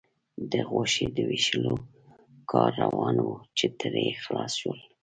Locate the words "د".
0.51-0.53, 1.15-1.17